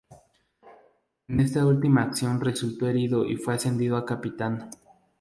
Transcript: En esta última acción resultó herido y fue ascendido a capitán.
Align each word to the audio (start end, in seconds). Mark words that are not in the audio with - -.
En 1.27 1.39
esta 1.39 1.63
última 1.63 2.01
acción 2.01 2.41
resultó 2.41 2.87
herido 2.87 3.23
y 3.23 3.35
fue 3.35 3.53
ascendido 3.53 3.97
a 3.97 4.05
capitán. 4.07 4.71